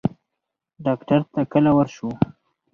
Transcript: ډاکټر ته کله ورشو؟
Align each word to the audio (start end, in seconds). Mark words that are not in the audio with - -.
ډاکټر 0.85 1.21
ته 1.33 1.41
کله 1.53 1.71
ورشو؟ 1.77 2.09